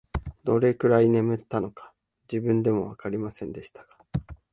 [0.43, 1.93] どのくらい眠ったのか、
[2.27, 3.89] 自分でもわかりませんでしたが、